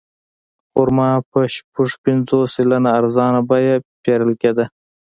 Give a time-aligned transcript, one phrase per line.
[0.71, 4.65] خرما په شپږ پنځوس سلنه ارزانه بیه پېرل کېده.